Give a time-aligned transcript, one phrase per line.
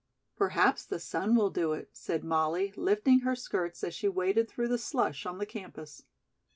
[0.35, 4.69] "Perhaps the sun will do it," said Molly, lifting her skirts as she waded through
[4.69, 6.05] the slush on the campus.